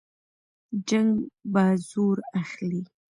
جنګ 0.87 1.11
به 1.53 1.65
زور 1.89 2.17
اخلي. 2.41 2.81